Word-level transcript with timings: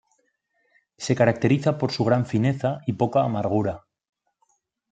Se 0.97 1.15
caracteriza 1.15 1.77
por 1.77 1.91
su 1.91 2.03
gran 2.03 2.25
fineza 2.25 2.79
y 2.87 2.93
poca 2.93 3.21
amargura. 3.21 3.83